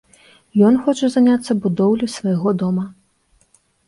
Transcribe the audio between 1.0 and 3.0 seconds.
заняцца будоўляй свайго дома.